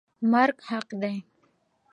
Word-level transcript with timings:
مرګ 0.31 0.57
حق 0.69 0.87
دی. 1.01 1.15